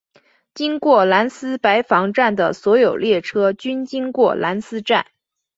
[0.55, 5.05] 经过兰斯白房站的所有列车均经过兰斯站。